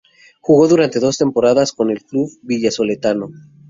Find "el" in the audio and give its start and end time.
1.91-2.01